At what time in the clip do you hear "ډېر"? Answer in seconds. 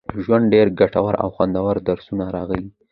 0.53-0.67